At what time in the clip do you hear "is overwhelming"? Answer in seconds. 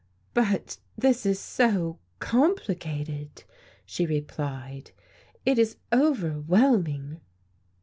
5.59-7.19